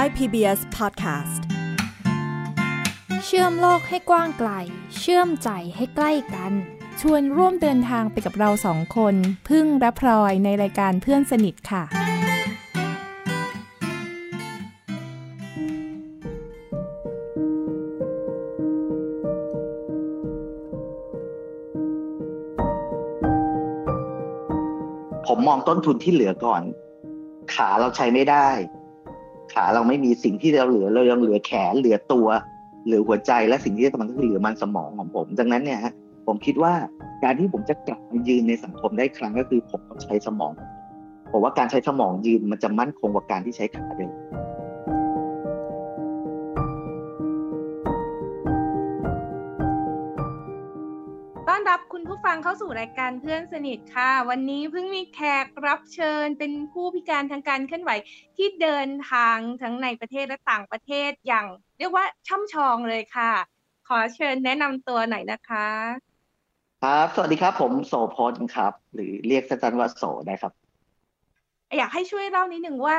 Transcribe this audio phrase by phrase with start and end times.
[0.00, 1.42] Thai PBS Podcast
[3.24, 4.50] เชื่อมโลกให้กว้างไกล
[4.98, 6.52] เชื่อมใจให้ใกล้กัน
[7.00, 9.14] ชวนร่วมเดินทางไปกับเราสองคน
[9.48, 11.84] พึ่งและพลอยในรายการเพื่อนสนิทค่ะ
[25.26, 26.62] ผมมองต้นทุนที่เหลือก่อน
[27.54, 28.48] ขาเราใช้ไม่ได้
[29.52, 32.28] ขาเราไม่มีสิ่งที่เราเหลือเรายังเหลือแขนเหลือตัว
[32.86, 35.92] เหลือหัวใจและสิ่งที่มันก็คือเหลือมันสมองของผมดังนั้นเนี่ยฮะ
[36.26, 36.72] ผมคิดว่า
[37.24, 40.52] การที่ผมจะกลับมายืนในสังคมได้ครั้งก็คือผมต้องใช้สมอง
[41.32, 44.12] ผมว่าการใช้สมองยืนมันจะมั่นคงกว่าการที่ใช้ขาเดิน
[51.60, 57.90] อนรับคุณผู้ฟังเข้าสู่รายการเพื่อนสนิทค่ะ วันนี้เพิ่งมีแขกรับเชิญเป็นผู้พิการทางการเคลื่อนไหว
[58.36, 61.46] ที่เดินทางทั้งในประเทศและต่างประเทศอย่าง
[61.78, 63.32] เรียกว่าช่ำชองเลยค่ะ
[63.88, 65.66] ขอเชิญแนะนำตัวหน่อยนะคะ
[66.82, 70.52] ครับ สวัสดีครับ ผมโสพลครับ หรือเรียกสั้นๆว่าโสได้ครับ
[71.78, 72.96] อยากให้ช่วยเล่านิดหนึ่งว่า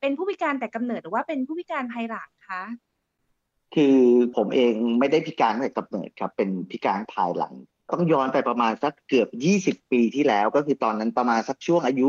[0.00, 2.62] เป็นผู้พิการแต่กำเนิดหรือว่าเป็นผู้พิการภายหลังคะ
[3.74, 3.96] คือ
[4.36, 7.54] ผมเองไม่ได้พิการตั้งแต่กำเนิดครับ เป็นพิการภายหลัง
[7.92, 9.28] ต้องย้อนไปประมาณสักเกือบ
[9.78, 12.08] 20ปีที่แล้ว ก็คือตอนนั้นประมาณสักช่วงอายุ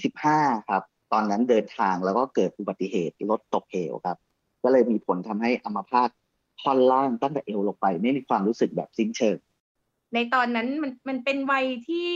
[0.00, 4.16] 25ครับ ตอนนั้นเดินทางแล้วก็เกิดอุบัติเหตุรถตกเหวครับ
[4.62, 6.08] ก็เลยมีผลทำให้อัมพาต
[6.60, 9.36] ท่อนล่างตั้งแต่เอวลงไป ไม่มีความรู้สึกแบบสิ้นเชิง
[10.14, 12.10] ในตอนนั้นมันมันเป็นวัยที่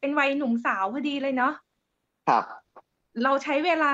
[0.00, 1.52] เป็นวัยหนุ่มสาวพอดีเลยเนาะ
[2.28, 2.44] ครับ
[3.22, 3.92] เราใช้เวลา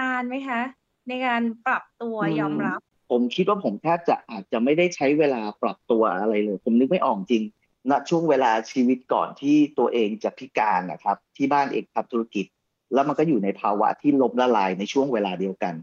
[0.00, 0.60] นานไหมคะ
[1.08, 2.80] ในการปรับตัวอืมยอมรับ
[3.10, 7.42] ผมคิดว่าผมแทบจะอาจจะไม่ได้ใช้เวลาปรับตัวอะไรเลย ผมนึกไม่ออกจริง
[7.90, 12.46] ณช่วงเวลาชีวิตก่อนที่ตัวเองจะพิการนะครับ ที่บ้านเอกทำธุรกิจ
[12.94, 15.74] แล้วมันก็อยู่ในภาวะที่ล้มละลายในช่วงเวลาเดียวกัน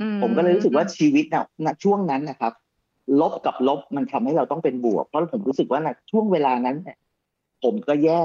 [0.00, 2.52] อืผมก็เลยรู้สึกว่าชีวิตนะณช่วงนั้นนะครับ
[3.20, 6.96] ลบกับลบมันทำให้เราต้องเป็นบวก เพราะผมรู้สึกว่านะช่วงเวลานั้นเนี่ย
[7.62, 8.22] ผมก็แย่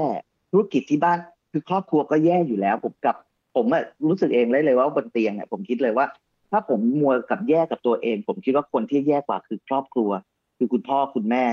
[0.50, 1.18] ธุรกิจที่บ้าน
[1.52, 3.16] คือครอบครัวก็แย่อยู่แล้ว ผมกับ
[3.56, 6.06] ผมอะรู้สึกเองเลยเลยว่าบนเตียงเนี่ยผมคิดเลยว่า
[6.50, 10.10] ถ้าผมมัวกับแย่กับตัวเอง ผมคิดว่าคนที่แย่กว่าคือครอบครัว
[10.58, 11.44] คือคุณพ่อคุณแม่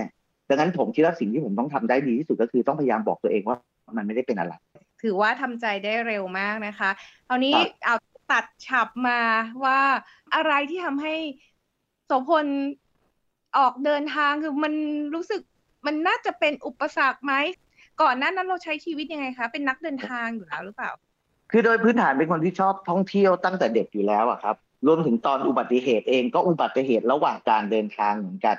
[0.49, 3.57] ดังนั้นผมคิดว่าสิ่งที่ผมต้องทำได้ดีที่สุดก็คือต้องพยายามบอกตัวเองว่า
[3.97, 4.53] มันไม่ได้เป็นอะไร
[5.03, 6.89] ถือว่าทำใจได้เร็วมากนะคะ
[7.27, 7.95] คราวนี้ครับเอา
[8.31, 9.21] ตัดฉับมา
[9.65, 9.79] ว่า
[10.35, 11.15] อะไรที่ทำให้
[12.05, 12.45] โสพล
[13.57, 14.73] ออกเดินทางคือมัน
[15.15, 15.41] รู้สึก
[15.85, 17.33] มันน่าจะเป็นอุปสรรคไหม
[18.01, 20.91] ก่อนหน้านั้นเราใช้ชีวิตยังไงคะ เป็นนักเดินทางอยู่แล้วหรือเปล่า
[21.51, 24.55] คือโดยพื้นฐานเป็นคนที่ชอบท่องเที่ยวตั้งแต่เด็กอยู่แล้วอะครับ
[24.87, 28.57] รวมถึงตอนอุบัติเหตุเองก็อุบัติเหตุระหว่างการเดินทางเหมือนกัน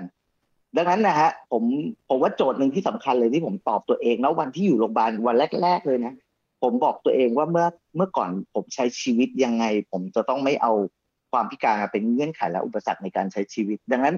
[0.77, 1.63] ดังนั้นนะฮะผม
[2.09, 6.15] ผมว่าโจทย์หนึ่งที่สำคัญเลยที่ผมตอบตัวเองแล้ววันที่อยู่โรงพยาบาลวันแรก ๆ เลยนะ
[6.63, 7.67] ผมบอกตัวเองว่าเมื่อ
[7.97, 10.73] เมื่อก่อนผมใช้ชีวิตยังไง ผมจะต้องไม่เอา
[11.33, 14.17] ความพิการเป็นเงื่อนไขและอุปสรรคในการใช้ชีวิต ดังนั้น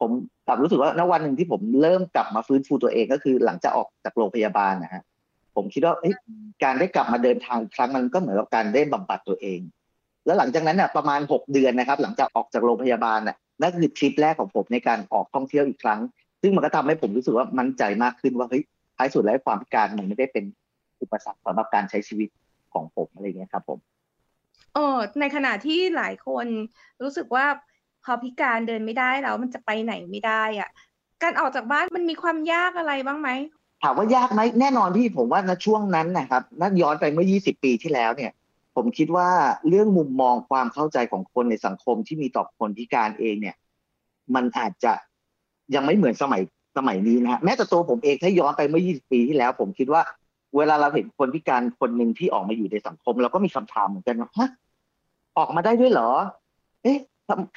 [0.00, 0.10] ผม
[0.46, 5.02] กลับรู้สึกว่าณวันหนึ่งที่ผมเริ่มกลับมาฟื้นฟูตัวเองก็คือหลังจากออกจากโรงพยาบาลนะฮะ
[5.56, 5.94] ผมคิดว่า
[6.64, 9.60] การได้กลับมาเดินทางครั้งมันก็เหมือนกับการได้บำบัดตัวเอง
[10.26, 16.00] แล้วหลังจากนั้นน่ะประมาณหกเดือนนะครับ หลังจากออกจากโรงพยาบาลน่ะ นั่นคือทริปแรกของผมในการออกท่องเที่ยวอีกครั้ง
[16.42, 18.62] ซึ่งมันก็ทำให้ผมรู้สึกว่ามั่นใจมากขึ้นว่าเฮ้ย
[18.96, 20.44] ท้ายสุดแล้วความพิการมันไม่ได้เป็น
[21.02, 22.28] อุปสรรคสำหรับการใช้ชีวิต
[22.72, 23.78] ของผมอะไรเงี้ยครับผม
[24.74, 26.46] เออในขณะที่หลายคน
[27.02, 27.46] รู้สึกว่า
[28.04, 30.70] พอพิการเดินไม่ได้แล้วมันจะไปไหนไม่ได้อะ
[31.22, 33.30] การออกจากบ้านมันมีความยากอะไรบ้างไหม
[33.82, 38.32] ถามว่ายากไหมแน่นอนพี่ผมว่าณช่วงนั้นนะครับนั่นย้อนไปเมื่อ 20 ปีที่แล้วเนี่ย
[38.76, 39.28] ผมคิดว่า
[39.68, 43.56] เรื่องมุมมองความเข้าใจของคนในสังคมที่มีต่อคนพิการเองเนี่ย
[44.34, 44.92] มันอาจจะ
[45.74, 46.42] ยังไม่เหมือนสมัย
[46.76, 50.02] สมัยนี้นะฮะแม้แต่ตัวผมเองถ้าย้อนไปเมื่อ 20 ปีที่แล้ว ผมคิดว่า
[50.56, 54.48] เวลาเราเห็นคนพิการคนหนึ่งที่ออกมาอยู่ในสังคมเราก็มีคำถามเหมือนกันว่าฮะ
[55.38, 56.10] ออกมาได้ด้วยเหรอ
[56.82, 56.98] เอ๊ะ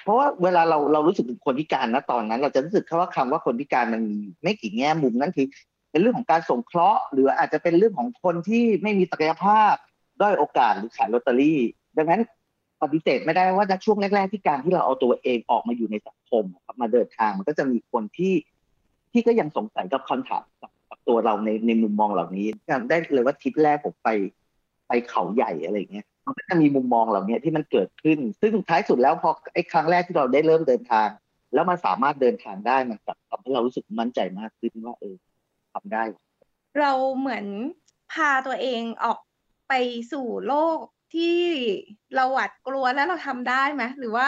[0.04, 5.48] เพราะว่าเวลาเราเรารู้สึกถึงคนพิการนะตอนนั้น เราจะรู้สึกแค่ว่าคำว่าคนพิการมันมีไม่กี่แง่มุมนั่นคือ
[5.92, 9.74] เป็นเรื่องของการสงเคราะห์ หรืออาจจะเป็นเรื่องของคนที่ไม่มีศักยภาพ
[10.22, 11.60] ด้อยโอกาสหรือขายลอตเตอรี่
[11.98, 12.22] ดังนั้น
[12.82, 18.34] ปฏิเสธไม่ได้ว่าในช่วงแรก ๆ ที่การที่เราเอาตัวเองออกมาอยู่ในสังคมครับมาเดินทางมันก็จะมีคนที่
[19.12, 20.44] ที่ก็ยังสงสัยกับคำถาม
[20.90, 24.10] กับตัวเราในในมุมมองเหล่านี้จำได้เลยว่าทริปแรกผมไป
[24.88, 31.08] ไปเขาใหญ่อะไรเงี้ยมันก็จะมีมุมมองเหล่านี้ที่มันเกิดขึ้น ซึ่งท้ายสุดแล้วพอไอ้ครั้งแรกที่เราได้เริ่มเดินทาง
[31.54, 35.16] แล้วมันสามารถเดินทางได้มันกลับทำให้เรารู้สึกมั่นใจมากขึ้นว่าเออ
[35.74, 36.04] ทำได้
[36.80, 37.46] เราเหมือน
[38.14, 39.20] พาตัวเองออก
[39.70, 39.74] ไป
[40.12, 40.78] สู่โลก
[41.16, 41.38] ที่
[42.16, 44.28] เราหวาดกลัวแล้วเราทำได้ไหมหรือว่า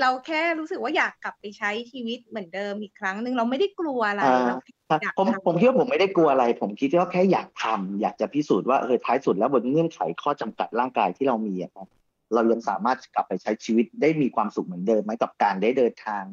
[0.00, 4.56] เราแค่รู้สึกว่าอยากกลับไปใช้ชีวิตเหมือนเดิมอีกครั้งหนึ่งเราไม่ได้กลัวอะไรอ่าเรา
[4.90, 11.86] ครับอยากผมทำผมคิดว่าผมไม่ได้กลัวอะไร ผมคิดว่าแค่อยากทำอยากจะพิสูจน์ว่าเออท้ายสุดแล้วบนเงื่อนไขข้อจำกัดร่างกายที่เรามีอะครับ
[12.34, 16.24] เรายังสามารถกลับไปใช้ชีวิตได้มีความสุขเหมือนเดิมไหมกับการได้เดินทาง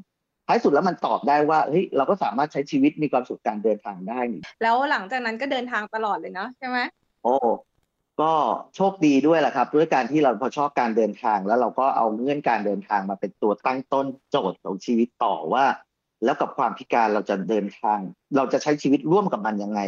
[0.47, 6.79] ท้ายสุดแล้วมันตอบได้ว่าเฮ้ยเราก็สามารถใช้ชีวิตมีความสุขการเดินทางได้นี่แล้วหลังจากนั้นก็เดินทางตลอดเลยเนาะใช่ไหม
[7.23, 7.35] โอ้
[8.21, 8.33] ก็
[8.75, 15.65] โชคดีด้วยแหละครับ ด้วยการที่เราพอชอบการเดินทาง แล้วเราก็เอาเงื่อนการเดินทางมาเป็นตัวตั้งต้นโจทย์ของชีวิตต่อว่า
[16.25, 17.99] แล้วกับความพิการเราจะเดินทาง
[18.35, 19.81] เราจะใช้ชีวิตร่วมกับมันยังไง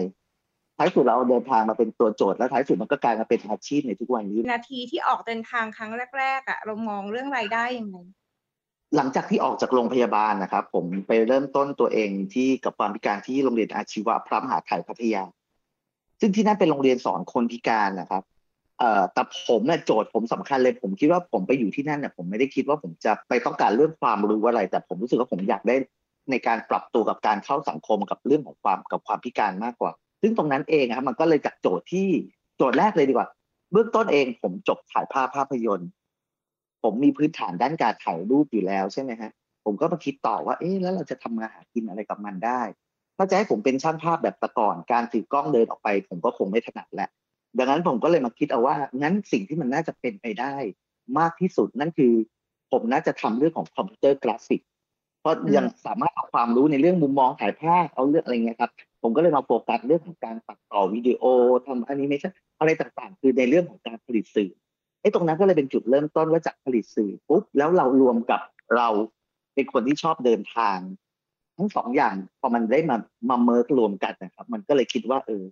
[0.78, 7.98] ท้ายสุดเราเอาเดินทางมาเป็นตัวโจทย์แล้วท้ายสุดมันก็กลายมาเป็นอาชีพในทุกวันนี้ นาทีที่ออกเดินทางครั้งแรกๆอะ่ะเรามองเรื่องรายได้ยังไง
[8.96, 15.24] หลังจากที่ออกจากโรงพยาบาลนะครับ ผมไปเริ่มต้นตัวเองที่กับความพิการที่โรงเรียนอาชีวะพระมหาไทยพัทยา
[16.20, 18.24] ซึ่งที่นั่นเป็นโรงเรียนสอนคนพิการนะครับ
[18.80, 25.76] เอ่อแต่ผมเนี่ยโจทย์ผมสำคัญเลย ผมคิดว่าผมไปอยู่ที่นั่นเนี่ยผมไม่ได้คิดว่าผมจะไปต้องการเรื่องความรู้อะไร แต่ผมรู้สึกว่าผมอยากได้
[26.32, 29.92] ในการปรับตัวกับการเข้าสังคมกับเรื่องของความกับความพิการมากกว่า
[30.22, 32.08] ซึ่งตรงนั้นเองครับมันก็เลยจากโจทย์ที่
[32.58, 33.28] โจทย์แรกเลยดีกว่า
[33.72, 35.90] เบื้องต้นเองผมจบถ่ายภาพภาพยนตร์
[36.84, 39.32] ผมมีพื้นฐานด้านการถ่ายรูปอยู่แล้วใช่ไหมฮะ
[39.66, 42.62] ผมก็มาคิดต่อว่า เอ๊ะแล้วเราจะทำงานหากินอะไรกับมันได้
[43.18, 47.10] ถ้าจะให้ผมเป็นช่างภาพแบบต่ก่อน การถือกล้องเดินออกไป ผมก็คงไม่ถนัดแหล้ว
[47.58, 50.56] ดังนั้นผมก็เลยมาคิดเอาว่างั้นสิ่งที่มันน่าจะเป็นไปได้
[51.20, 52.14] มากที่สุดนั่นคือ
[52.72, 54.62] ผมน่าจะทำเรื่องของคอมพิวเตอร์กราฟิก
[55.22, 58.72] เพราะยังสามารถเอาความรู้ในเรื่องมุมมองถ่ายภาพเอาเรื่องอะไรเงี้ยครับ
[59.02, 61.24] ผมก็เลยมาโฟกัสเรื่องของการตัดต่อวิดีโอ
[61.66, 64.52] ทำแอนิเมชันอะไรต่างๆ คือในเรื่องของการผลิตสื่อ
[65.02, 68.42] ไอ้ตรงนั้นก็เลยเป็นจุดเริ่มต้นว่าจากผลิตสื่อปุ๊บแล้วเรารวมกับ
[68.76, 68.88] เรา
[69.54, 70.78] เป็นคนที่ชอบเดินทาง
[71.58, 72.98] ทั้งสองอย่างพอมันได้มา
[73.30, 75.44] มา merge รวมกันนะครับ มันก็เลยคิดว่า เออ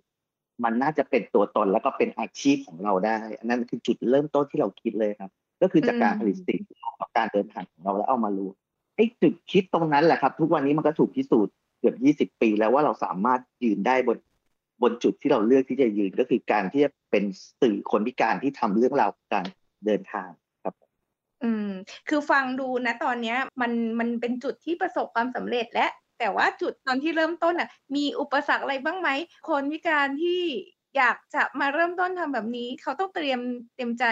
[0.64, 5.30] มันน่าจะเป็นตัวตนแล้วก็เป็นอาชีพของเราได้ อันนั้นคือจุดเริ่มต้นที่เราคิดเลยครับ
[5.62, 6.60] ก็คือจากการผลิตสื่อ
[7.00, 8.54] กับการเดินทางของเราแล้วเอามารวม
[8.96, 14.18] ไอ้จุดคิดตรงนั้นแหละครับ ทุกวันนี้มันก็ถูกพิสูจน์เกือบยี่สิบปีแล้วว่าเราสามารถยืนได้บน
[14.82, 17.24] บนจุดที่เราเลือกที่จะยืนก็คือการที่จะเป็น
[17.60, 19.46] สื่อคนพิการที่ทำเรื่องราวของการ
[19.86, 20.43] เดินทางครับ
[21.42, 21.68] อืม
[22.08, 25.86] คือฟังดูนะตอนเนี้ยมันมันเป็นจุดที่ประสบความสำเร็จและ
[26.18, 29.08] แต่ว่าจุดตอนที่เริ่มต้นอะ มีอุปสรรคอะไรบ้างไหม
[29.48, 30.42] คนพิการที่
[30.96, 33.40] อยากจะมาเริ่มต้นทำแบบนี้ เขาต้องเตรียม
[33.74, 34.04] เตรียมใจ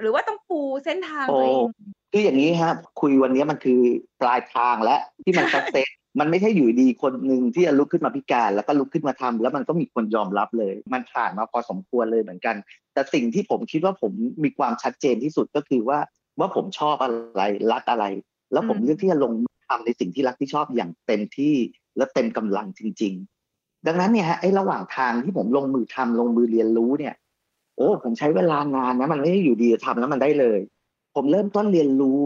[0.00, 1.64] หรือว่าต้องปูเส้นทางโอ้ตัวเอง
[2.12, 3.80] คืออย่างนี้ครับคุยวันนี้มันคือ
[4.20, 5.88] ปลายทางและที่มันสักเซส
[6.20, 12.56] มันไม่ใช่อยู่ดีคนหนึ่งที่จะลุกขึ้นมาพิการ แล้วก็ลุกขึ้นมาทำแล้วมันก็มีคนยอมรับเลย มันผ่านมาพอสมควรเลยเหมือนกัน
[12.92, 14.12] แต่สิ่งที่ผมคิดว่าผม
[14.44, 15.98] มีความชัดเจนที่สุดก็คือว่า
[16.38, 17.42] ว่าผมชอบอะไร
[17.72, 18.04] รักอะไร
[18.52, 21.54] แล้วผมอืมเลือกที่จะลงมือทำในสิ่งที่รักที่ชอบอย่างเต็มที่
[21.96, 23.14] และเต็มกำลังจริง
[23.50, 27.14] ๆ ดังนั้นเนี่ยฮะไอ้ระหว่างทางที่ผมลงมือทำลงมือเรียนรู้เนี่ย
[27.76, 30.58] โอ้ผมใช้เวลานานนะมันไม่ได้อยู่ดีจะทำแล้วมันได้เลย
[31.14, 32.20] ผมเริ่มต้นเรียนรู้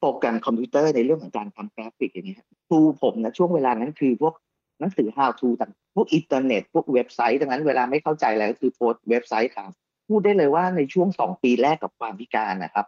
[0.00, 2.38] โปรแกรมคอมพิวเตอร์ในเรื่องของการทำกราฟิกอย่างเงี้ย
[2.68, 4.34] ครูผมนะช่วงเวลานั้นคือพวก
[4.80, 9.70] หนังสือ how to ต่างพวกอินเทอร์เน็ต พวกเว็บไซต์ดังนั้นเวลาไม่เข้าใจอะไรก็คือโพสต์เว็บไซต์ถาม
[10.08, 12.86] พูดได้เลยว่าในช่วงสองปีแรกกับความพิการนะครับ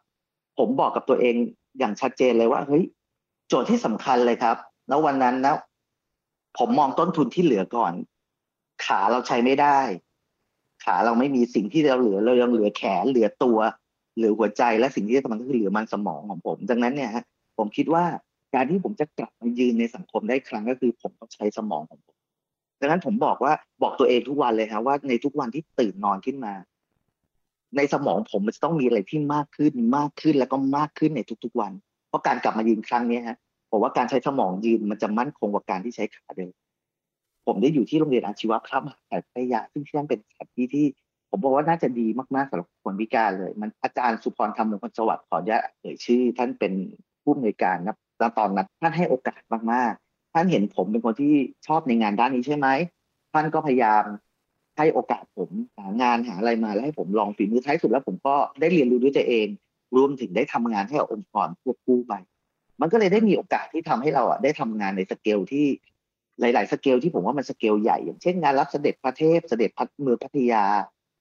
[0.59, 1.35] ผมบอกกับตัวเอง
[1.79, 2.85] อย่างชัดเจนเลยว่าเฮ้ย
[3.49, 4.57] โจทย์ที่สำคัญเลยครับ
[4.89, 5.57] แล้ววันนั้นนะ
[6.59, 7.93] ผมมองต้นทุนที่เหลือก่อน
[8.85, 9.79] ขาเราใช้ไม่ได้
[10.85, 13.59] ขาเราไม่มีสิ่งที่เราเหลือเรายังเหลือแขนเหลือตัว
[14.17, 17.25] เหลือหัวใจและสิ่งที่สำคัญก็คือเหลือมันสมองของผม ดังนั้นเนี่ยฮะ
[17.59, 18.05] ผมคิดว่า
[18.55, 22.17] การที่ผมจะกลับมายืนในสังคมได้ครั้งก็คือ ผมต้องใช้สมองของผม
[22.81, 23.53] ดังนั้นผมบอกว่า
[23.83, 26.55] บอกตัวเองทุกวันเลยครับว่าในทุกวันที่ตื่นนอนขึ้นมา
[27.77, 31.73] ในสมองผมมันจะต้องมีอะไรที่มากขึ้นมากขึ้นแล้วก็มากขึ้นในทุกๆวัน
[32.09, 33.39] เพราะการกลับมายืนครั้งนี้ฮะ
[33.71, 36.53] ผมว่าการใช้สมองยืนมันจะมั่นคงกว่าการที่ใช้ขาเดิน
[37.47, 40.87] ผมได้อยู่ที่โรงเรียนอาชีวะพระมหาวิทยายพัทยาซึ่งที่นั่นเป็นสถานที่ที่
[41.31, 42.07] ผมบอกว่าน่าจะดี
[42.37, 46.73] มากๆสำหรับคนพิการเลย มันอาจารย์สุพรธรรมมงคลสวัสดิ์ขออนุญาตเอ่ยชื่อ ท่านเป็น
[47.23, 49.41] ผู้อำนวยการนะณตอนนั้นท่านให้โอกาส
[49.73, 51.35] มากๆ ท่านเห็นผมเป็นคนที่
[51.67, 52.69] ชอบในงานด้านนี้ใช่ไหม
[53.33, 54.03] ท่านก็พยายาม
[54.77, 59.47] ให้โอกาสผมหางานหาอะไรมาแล้วให้ผมลองฝีมือท้ายสุดแล้วผมก็ได้เรียนรู้ด้วยตัวเอง
[59.97, 62.15] รวมถึงได้ทำงานให้กับองค์กรควบคู่ไป
[62.81, 65.67] มันก็เลยได้มีโอกาสที่ทำให้เราอะได้ทำงานในสเกลที่
[66.41, 70.65] หลาย ๆ สเกลที่ผมว่ามันสเกลใหญ่อย่างเช่นงานรับเสด็จพระเทพเสด็จพัดเมืองพัทยา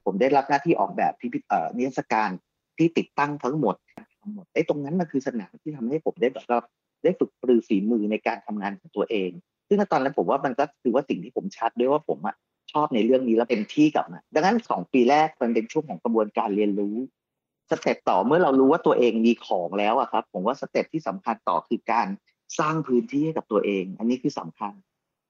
[0.05, 2.29] ผมได้รับหน้าที่ออกแบบพิพิธเอ่อนิทรรศการ
[2.77, 3.75] ที่ติดตั้งทั้งหมด
[4.21, 6.45] ทั้งหมดไอ้ตรงนั้นมันคือสนามที่ทำให้ผมได้แบบ
[7.03, 9.31] ได้ฝึกปรือฝีมือในการทำงานของตัวเอง
[9.67, 12.35] ซึ่งตอนนั้นผมว่ามันก็คือว่าสิ่งที่ผมชัดด้วยว่าผมอะ
[12.73, 16.95] ชอบในเรื่องนี้แล้วเต็มที่กับมันดังนั้นสองปีแรกมันเป็นช่วงของกระบวนการเรียนรู้
[17.69, 22.07] step ต่อเมื่อเรารู้ว่าตัวเองมีของแล้วอะครับ ผมว่า step ที่สำคัญต่อคือการ
[22.59, 24.73] สร้างพื้นที่ให้กับตัวเอง อันนี้คือสำคัญ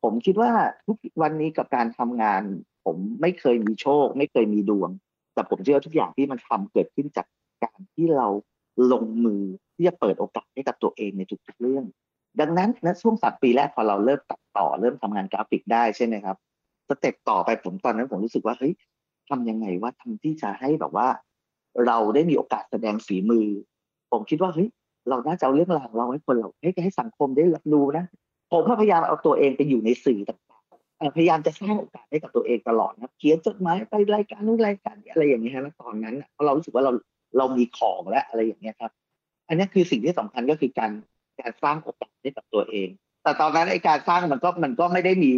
[0.03, 0.51] ผมคิดว่า
[0.85, 2.41] ทุกวันนี้กับการทำงาน
[2.85, 4.89] ผมไม่เคยมีโชค ไม่เคยมีดวง
[5.33, 7.27] แต่ผมเชื่อทุกอย่างที่มันทำเกิดขึ้นจาก
[7.63, 8.27] การที่เรา
[8.91, 9.43] ลงมือ
[9.75, 11.85] ที่จะเปิดโอกาสให้กับตัวเองในทุกๆเรื่อง
[12.39, 16.37] ดังนั้นในะช่วงสามปีแรกพอเราเริ่มตัดต่อเริ่มทำงานกราฟิกได้ใช่ไหมครับ
[16.89, 18.73] step ต่อไปผมตอนนั้นผมรู้สึกว่าเฮ้ย
[19.29, 21.07] ทำยังไงว่าทำที่จะให้แบบว่า
[21.87, 23.47] เราได้มีโอกาสแสดงฝีมือ
[24.11, 24.67] ผมคิดว่าเฮ้ย
[25.09, 28.05] เราน่าจะเอาเรื่องราวของเราให้คนเราให้ให้สังคมได้รับรู้นะ
[28.51, 36.91] ผมพยายามเอาตัวเองไปอยู่ในสื่อต่างๆพยายามจะสร้างโอกาสให้กับตัวเองตลอดนะเขียนจดหมายไปรายการนู้นรายการนี้อะไรอย่างเงี้ยนะตอนนั้นเพราะเรารู้สึกว่าเรา
[37.37, 38.91] เรามีของและอะไรอย่างเงี้ยครับ
[39.47, 40.91] อันนี้คือสิ่งที่สำคัญก็คือการ
[41.39, 42.89] การสร้างโอกาสให้กับตัวเอง
[43.23, 45.33] แต่ตอนนั้นไอการสร้างมันก็มันก็ไม่ได้มี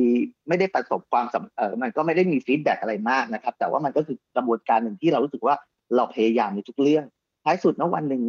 [0.47, 5.55] ไม่ได้ประสบความสำเออมันก็ไม่ได้มี feedback อะไรมากนะครับ แต่ว่ามันก็คือกระบวนการหนึ่งที่เรารู้สึกว่า
[5.95, 7.05] เราพยายามในทุกเรื่อง
[7.43, 8.23] ท้ายสุดนะวันหนึ่ง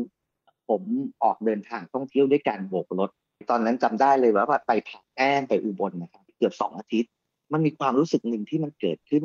[0.68, 0.82] ผม
[1.24, 3.10] ออกเดินทางท่องเที่ยวด้วยการโบกรถ
[3.50, 7.10] ตอนนั้นจำได้เลยว่าไปผาแต้มไปอุบลนะครับ เกือบสองอาทิตย์
[7.52, 9.24] มันมีความรู้สึกหนึ่งที่มันเกิดขึ้น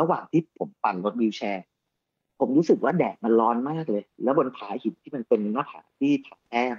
[0.00, 1.64] ระหว่างที่ผมปั่นรถ wheelchair
[2.40, 6.74] ผมรู้สึกว่าแดดมันร้อนมากเลย แล้วบนผาหินที่มันเป็นหน้าผาที่ผาแต้ม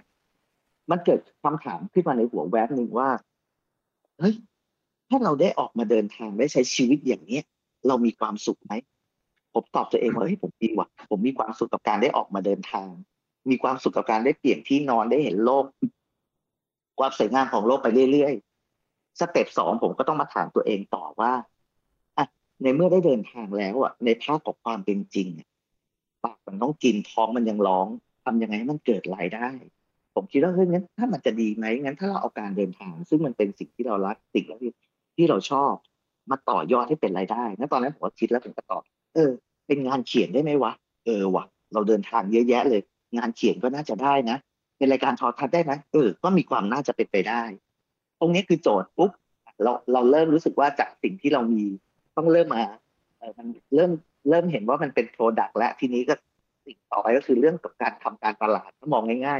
[0.91, 3.09] มันเกิดคำถามขึ้นมาในหัวแวบหนึ่งว่า
[4.19, 4.35] เฮ้ย
[5.09, 7.43] ถ้าเราได้ออกมาเดินทางได้ใช้ชีวิตอย่างเนี้ย
[7.87, 8.73] เรามีความสุขไหม
[9.53, 12.89] ผมตอบตัวเองว่าเฮ้ยผมดีว่ะผมมีความสุขกับการได้ออกมาเดินทาง
[13.49, 15.65] มีความสุขกับการได้เปลี่ยนที่นอนได้เห็นโลก
[16.99, 21.31] ความสวยงามของโลกไปเรื่อยๆสเต็ปสองผมก็ต้องมาถามตัวเองต่อว่า
[22.17, 22.25] อะ
[22.61, 25.27] ในเมื่อได้เดินทางแล้วอะ ในภาพของความเป็นจริง
[26.23, 27.87] ปากมันต้องกินท้องมันยังร้อง
[28.23, 29.47] ทำยังไงให้มันเกิดรายได้
[30.15, 34.71] ผมคิดว่าเฮ้ยงั้นถ้ามันจะดีไหมงั้นถ้าเราเอาการเดินทาง ซึ่งมันเป็นสิ่งที่เรารักสิ่งที่
[35.15, 35.73] ที่เราชอบ
[36.31, 38.83] มาต่อยอดให้เป็นรายได้แล้วตอนนั้นผมก็คิดแล้วผมก็ตอบ
[39.15, 39.31] เออ
[39.67, 40.71] เป็นงานเขียนได้ไหมวะ
[41.05, 42.81] เออวะเราเดินทางเยอะแยะเลย
[43.17, 44.37] งานเขียนก็น่าจะได้นะ
[44.77, 47.43] เป็นรายการทอทัศน์ได้ไหมเออก็มีความน่าจะเป็นไปได้
[48.19, 49.11] ตรงนี้คือโจทย์ปุ๊บ
[49.63, 51.63] เราเราเริ่มรู้สึกว่าจากสิ่งที่เรามี
[52.17, 52.63] ต้องเริ่มมา
[53.17, 53.91] เออมันเริ่ม
[54.29, 56.15] เริ่มเห็นว่ามันเป็น product และทีนี้ก็
[56.65, 59.39] สิ่งต่อไปก็คือเรื่องกับการทำการตลาดถ้ามองง่าย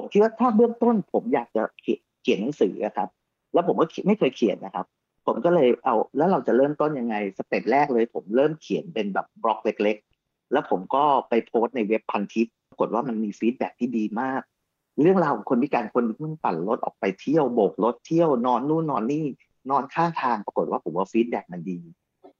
[0.00, 3.08] ผมคิดว่าถ้าเบื้องต้น ผมอยากจะเขียนหนังสืออะครับ
[3.52, 4.86] แล้วผมก็ไม่เคยเขียนนะครับ
[5.26, 14.42] ผมก็เลยเอาแล้วเราจะเริ่มต้นยังไง step แรกเลย ผมเริ่มเขียนเป็นแบบบล็อกเล็ก ๆ แล้วผมก็ไปโพสต์ในเว็บพันทิปปรากฏว่ามันมี feedback ที่ดีมาก
[15.00, 19.26] เรื่องราวของคนพิการคนที่เพิ่งปั่นรถออกไปเที่ยวโบกรถเที่ยวนอนนู่นนอนนี่
[19.70, 21.78] นอนข้างทางปรากฏว่าผมว่า feedback มันดี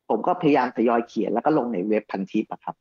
[0.08, 2.76] ผมก็พยายามทยอยเขียนแล้วก็ลงในเว็บพันทิปอะครับ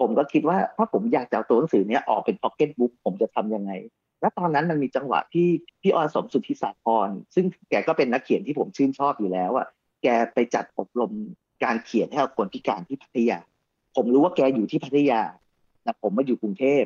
[0.00, 3.72] ผมก็คิดว่าถ้าผมอยากจะเอาตัวหนังสือเนี้ยออกเป็นพ็อกเก็ตบุ๊กผมจะทำยังไง
[4.20, 5.48] และตอนนั้นมันมีจังหวะที่
[5.82, 9.66] พี่อรสมสุทธิสาครซึ่งแกก็เป็นนักเขียนที่ผมชื่นชอบอยู่แล้วอะ
[10.02, 11.12] แกไปจัดอบรม
[11.64, 13.38] การเขียนให้กับคนพิการที่พัทยา
[13.96, 15.22] ผมรู้ว่าแกอยู่ที่พัทยา
[15.86, 16.84] นะผมมาอยู่กรุงเทพ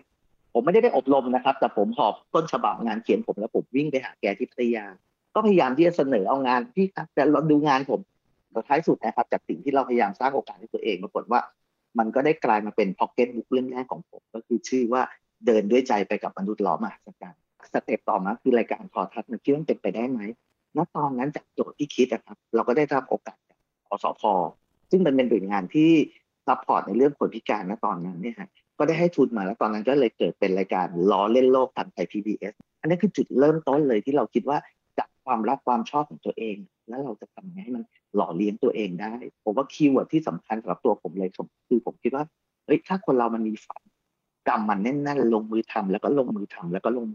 [0.52, 4.87] ผมไม่ได้ไปอบรมนะครับ แต่ผมหอบต้นฉบับงานเขียนผมแล้วผมวิ่งไปหาแกที่พัทยา
[5.34, 8.00] ก็พยายามที่จะเสนอเอางานที่แต่เราดูงานผม
[8.52, 11.40] แต่ท้ายสุดนะครับ จากสิ่งที่เราพยายามสร้างโอกาสให้ตัวเองปรากฏว่า
[11.99, 15.02] มันก็ได้กลายมาเป็นพ็อกเก็ตบุ๊กเล่มแรกของผม ก็คือชื่อว่า
[15.47, 17.38] เดินด้วยใจไปกับมนุษย์ล้อมหัศจรร
[17.73, 20.20] ย์ step ต่อมาคือรายการโทรทัศน์มันคิดว่าเป็นไปได้ไหม
[20.76, 23.59] ณตอนนั้นจากโจทย์ที่คิดนะครับ เราก็ได้รับโอกาสจาก
[23.90, 24.23] อสพ
[24.90, 25.90] ซึ่งมันเป็นหน่วยงานที่
[26.47, 34.59] support ในเรื่องคนพิการณตอนนั้นเนี่ยฮะก็ได้ให้ทุนมาแล้วตอนนั้นก็เลยเกิดเป็นรายการล้อเล่นโลกทางไทย PBS อันนี้คือจุดเริ่มต้นเลยที่เราคิดว่า
[34.99, 36.56] จากความรักความชอบของตัวเอง
[36.88, 41.30] แล้วเราจะทำยังไงให้มันหล่อเลี้ยงตัวเองได้ ผมว่าคีย์เวิร์ดที่สำคัญสำหรับตัวผมเลย
[41.68, 42.25] คือผมคิดว่า
[42.64, 43.82] เฮ้ยถ้าคนเรามันมีฝัน
[44.50, 47.07] กำมันแน่นๆลงมือทำแล้วก็ลงมือทำแล้วก็ลง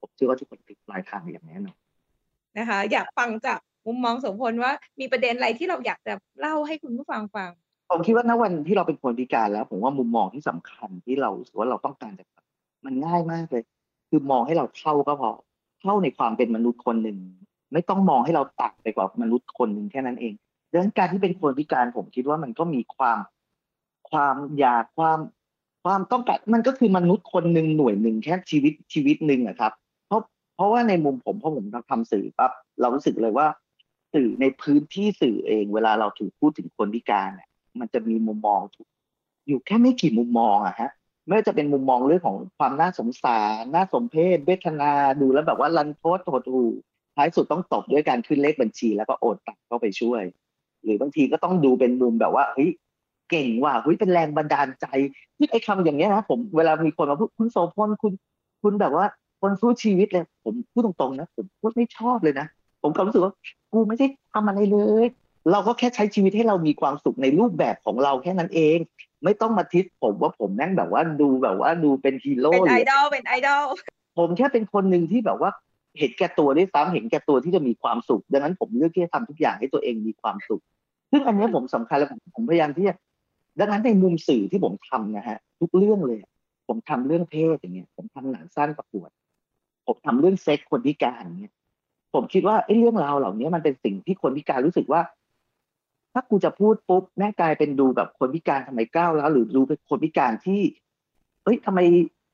[0.00, 1.76] ผมเชื่อว่าทุกคนติดปลายทางอย่างแน่นอน
[2.58, 7.50] นะคะ อยากฟังจากมุมมองสมพลว่ามีประเด็นอะไรที่เราอยากจะเล่าให้คุณผู้ฟังฟัง
[7.90, 12.24] ผมคิดว่าณวันที่เราเป็นคนพิการแล้ว ผมว่ามุมมองที่สำคัญที่เรารู้สึกว่าเราต้องการจะ
[12.86, 13.62] มันง่ายมากเลย
[14.08, 15.30] คือมองให้เราเท่าก็พอ
[15.80, 17.18] เท่าในความเป็นมนุษย์คนหนึ่ง
[17.72, 20.34] ไม่ต้องมองให้เราต่างไปกว่ามนุษย์คนหนึ่งแค่นั้นเอง
[20.70, 23.18] ดังนั้นการที่เป็นคนพิการผมคิดว่ามันก็มีความ
[24.10, 25.18] ความอยากความ
[25.86, 29.72] ความต้องการมันก็คือมนุษย์คนหนึ่งหน่วยหนึ่งแค่ชีวิตชีวิตหนึ่งอะครับ
[30.06, 30.22] เพราะ
[30.54, 32.50] เพราะว่าในมุมผมพอผมทำสื่อปั๊บ
[32.80, 33.46] เรารู้สึกเลยว่า
[34.14, 37.48] สื่อในพื้นที่สื่อเอง เวลาเราถูกพูดถึงคนพิการเนี่ย
[37.80, 38.60] มันจะมีมุมมอง
[39.48, 40.90] อยู่แค่ไม่กี่มุมมองอะฮะ
[41.26, 46.64] ไม่ว่าจะเป็นมุมมองเรื่องของความน่าสงสารน่าสมเพชเวทนาดูแล้วแบบว่ารันโทษโหดหู
[47.16, 50.22] ท้ายสุดต้องตบด้วยการขึ้นเลขบัญชี แล้วก็โอนตังเข้าไปช่วย
[50.82, 52.70] หรือบางทีก็ต้องดูเป็นมุมแบบว่าเฮ้ย
[53.30, 54.86] เก่งว่ะเฮ้ยเป็นแรงบันดาลใจ
[55.36, 58.12] ที่ไอ้คำอย่างเงี้ยนะผมเวลามีคนมาพูดคุณโสพลคุณ
[58.62, 59.04] คุณแบบว่า
[59.40, 62.46] คนสู้ชีวิตเลย ผมพูดตรงๆนะผมพูดไม่ชอบเลยนะ
[62.82, 63.32] ผมก็รู้สึกว่า
[63.72, 65.06] กูไม่ได้ทำอะไรเลย
[65.50, 68.78] เราก็แค่ใช้ชีวิตให้เรามีความสุขในรูปแบบของเราแค่นั้นเอง
[69.24, 73.62] ไม่ต้องมาทิศผมว่าผมแม่งแบบว่าดูแบบว่าดูเป็นฮีโร่เป็นไอเลยดอลเป็นไอดอล
[74.18, 75.50] ผมแค่เป็นคนหนึ่งที่แบบว่า
[75.98, 80.62] เห็นแก่ตัวด้วยซ้ำเห็นแก่ตัวที่จะมีความสุข ดังนั้นผมเลือกที่จะทำทุกอย่างให้ตัวเองมีความสุข
[81.10, 82.94] ซึ่งอันเนี้ยผมสำคัญแล้วผมผมพยายามที่จะ
[83.58, 86.20] ดังนั้นในมุมสื่อที่ผมทำนะฮะทุกเรื่องเลย
[86.68, 89.10] ผมทำเรื่องเพศอย่างเงี้ย ผมทำหนังสั้นประกวด
[89.86, 91.54] ผมทำเรื่องเซ็กคนพิการอย่างเงี้ย
[92.14, 95.00] ผมคิดว่าไอ้เรื่องราวเหล่านี้มันเป็นสิ่งที่คนพิการรู้สึกว่า
[96.12, 100.60] ถ้ากูจะพูดปุ๊บแม่กลายเป็นดูแบบคนพิการทำไมก้าวแล้ว หรือดูเป็นคนพิการที่
[101.44, 101.80] เอ้ยทำไม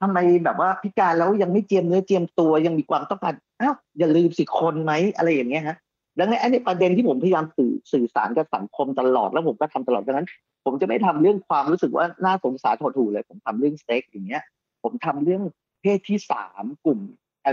[0.02, 5.76] ทำไมแบบว่าพิการแล้วยังไม่เจียมเนื้อเจียมตัวยังมีความต้องการอ้าวอย่าลืมสิคนไหมอะไรอย่างเงี้ยฮะ
[6.18, 10.28] ดังนั้นอันนี้ประเด็นที่ผมพยายามสื่อสื่อสารกับสังคมตลอดแล้วผมก็ทำตลอดดังนั้น
[10.64, 14.42] ผมจะไม่ทำเรื่องความรู้สึกว่าน่าสงสารโถูเลย ผมทำเรื่องเซ็กอย่างเงี้ย
[14.82, 15.42] ผมทำเรื่อง
[15.80, 17.00] เพศที่สามกลุ่ม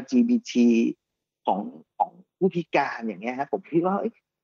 [0.01, 0.53] LGBT
[1.45, 1.59] ของ
[1.97, 3.95] ของผู้พิการอย่างเงี้ยฮะผมคิดว่า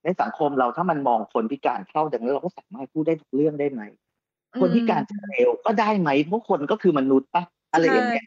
[0.03, 3.81] ในสังคมเราถ้ามันมองคนพิการเข้าดังนั้นเราก็สามารถพูดได้ทุกเรื่องได้ไหม
[4.59, 8.25] คนพิการจะเร็วก็ได้ไหมเพราะคนก็คือมนุษย์ปะอะไรอย่างเงี้ย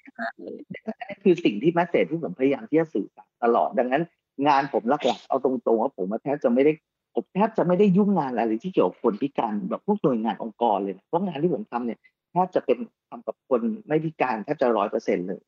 [1.09, 4.03] นี่คือสิ่งที่แมสเซจที่ผมพยายามที่จะสื่อสารตลอดดังนั้น
[4.47, 6.73] งานผมหลักๆเอาตรงๆว่าผมแทบจะไม่ได้
[7.21, 11.99] ผมแทบจะไม่ได้ยุ่งงานอะไรที่เกี่ยวกับคนพิการแบบพวกหน่วยงานองค์กรเลยเพราะงานที่ผมทำเนี่ย
[12.33, 15.41] แทบจะเป็นทำกับคนไม่พิการแทบจะร้อยเปอร์เซ็นเลย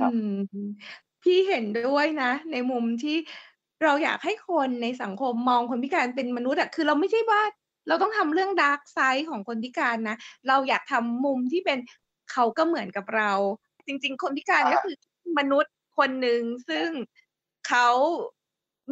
[0.00, 0.12] ครับ
[1.22, 3.16] พี่เห็นด้วยนะ ในมุมที่
[3.82, 7.40] เราอยากให้คนในสังคมมองคนพิการเป็นมนุษย์อะคือเราไม่ใช่ว่า
[7.88, 10.16] เราต้องทำเรื่องดาร์กไซด์ของคนพิการนะ
[10.48, 11.78] เราอยากทำมุมที่เป็น
[12.32, 13.32] เขาก็เหมือนกับเรา
[13.86, 14.96] จริง ๆ คนพิการก็คือ
[15.38, 16.88] มนุษย์คนหนึ่งซึ่ง
[17.68, 17.88] เขา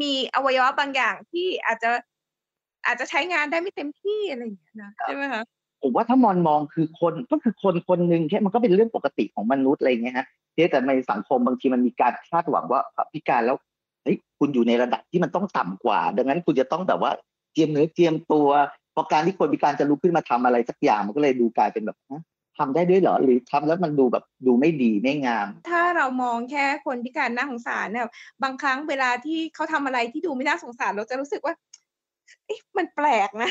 [0.00, 1.91] มีอวัยวะบางอย่างที่อาจจะ
[2.87, 5.43] อาจจะใช้งานได้ไม่เต็มที่อะไรอย่างเงี้ยนะใช่ไหมคะ
[5.83, 10.27] ผมว่าถ้ามองมองคือคนก็คือคนคนหนึ่งแค่มันก็เป็นเรื่องปกติของมนุษย์อะไรเงี้ยฮะ
[10.71, 12.81] แต่ในสังคมบางทีมันมีการคาดหวังว่า
[13.12, 13.57] พิการแล้ว
[14.03, 17.12] เฮ้ยคุณอยู่ในระดับที่มันต้องต่ำกว่า ดังนั้นคุณจะต้องแบบว่า
[17.53, 18.49] เจียมเนื้อเจียมตัว
[18.95, 21.99] พอการที่คนพิการจะลุกขึ้นมาทำอะไรสักอย่างมันก็เลยดูกลายเป็นแบบ
[22.59, 28.07] ทำได้ด้วยเหรอหรือทำแล้วมันดูแบบดูไม่ดีไม่งาม ถ้าเรามองแค่คนพิการน่าสงสารเนี่ย
[28.43, 31.55] บางครั้งเวลาที่เขาทำอะไรที่ดูไม่น่าสงสารเราจะรู้สึกว่า
[32.79, 33.51] มันแปลกนะ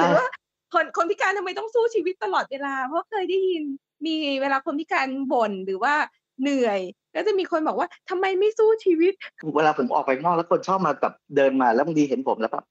[0.00, 0.26] หรือว่า
[0.74, 3.62] คนคนพิการทำไมต้องสู้ชีวิตตลอดเวลา เพราะเคยได้ยิน
[4.06, 5.94] มีเวลาคนพิการบ่นหรือว่า
[6.42, 6.80] เหนื่อย
[7.12, 9.12] แล้วจะมีคนบอกว่าทำไมไม่สู้ชีวิต
[9.56, 12.64] เวลาผมออกไปนอกแล้วคนชอบมาแบบเดินมาแล้วบางทีเห็นผมแล้วแบบ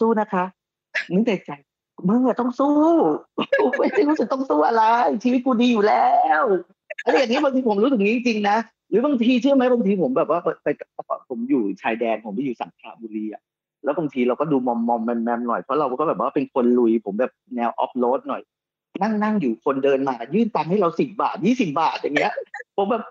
[0.00, 0.44] สู้ๆนะคะ
[1.12, 1.50] นึกในใจ
[2.08, 2.74] มึงอะต้องสู้
[3.78, 4.82] ไม่ได้รู้สึกต้องสู้อะไร
[5.24, 6.10] ชีวิตกูดีอยู่แล้
[6.40, 6.42] ว
[7.04, 8.56] อะไรอย่างนี้บางทีผมรู้สึกนี้จริงๆนะ
[8.88, 10.68] หรือบางทีเชื่อไหมบางทีผมแบบว่าไป
[11.30, 13.42] ผมอยู่ชายแดนผมไปอยู่สังขละบุรีอะ
[13.84, 18.42] แล้วบางทีเราก็ดูมอมมอมแมมแมมหน่อยเพราะเราก็แบบว่าเป็นคนลุยผมแบบแนวออฟโรดหน่อย
[19.02, 22.32] นั่งนั่งอยู่คนเดินมา ยื่นตังค์ให้เราสิบบาทยี่สิบาทอย่างเงี้ย
[22.76, 23.02] ผมแบบ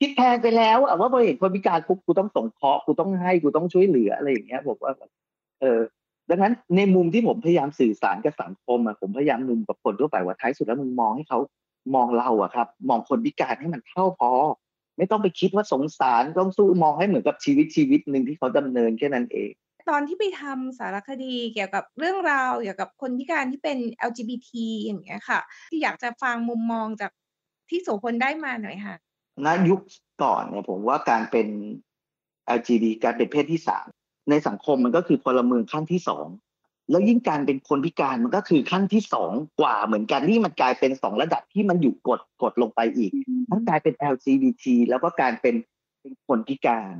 [0.00, 4.92] คิดแพงไปแล้วอะว่าพอเห็นคนพิการปุ๊บกูต้องส่งเคาะกูต้องให้กูต้องช่วยเหลืออะไรอย่างเงี้ยผมว่า
[5.60, 5.80] เออ
[6.30, 11.38] ดังนั้นในมุมที่ผมพยายามสื่อสารกับสังคมอะผมพยายามมุมกับคนทั่วไปว่าท้ายสุดแล้วมึงมองให้เขา
[11.94, 14.32] มองเราอะครับ มองคนพิการให้มันเท่าพอ
[14.96, 19.50] ไม่ต้องไปคิดว่าสงสารต้องสู้มองให้เหมือนกับชีวิตชีวิตหนึ่งที่เขาดำเนินแค่นั้นเอง
[19.90, 23.78] ตอนที่ไปทำสารคดีเกี่ยวกับเรื่องราวเกี่ยวกับคนพิการที่เป็น
[24.10, 24.50] LGBT
[24.82, 27.10] อย่างเงี้ยค่ะ ที่อยากจะฟังมุมมองจาก
[27.68, 28.96] ที่โสพลได้มาหน่อยค่ะ
[29.44, 29.80] ณยุค
[30.22, 31.48] ก่อนเนี่ยผมว่าการเป็น
[32.58, 33.86] LGBT การเป็นเพศที่สาม
[34.30, 36.26] ในสังคมมันก็คือพลเมืองขั้นที่สอง
[36.90, 43.12] แล้วยิ่งการเป็นคนพิการมันก็คือขั้นที่สองกว่าเหมือนกันนี่มันกลายเป็นสองระดับที่มันอยู่กดกดลงไปอีก
[43.50, 45.54] ทั้งกลายเป็น LGBT แล้วก็การเป็น
[46.00, 46.92] เป็นคนพิการ